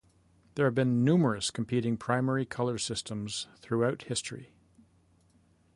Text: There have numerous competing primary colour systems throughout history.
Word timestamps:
There 0.55 0.65
have 0.65 0.87
numerous 0.87 1.51
competing 1.51 1.95
primary 1.95 2.43
colour 2.43 2.79
systems 2.79 3.45
throughout 3.61 4.01
history. 4.05 4.51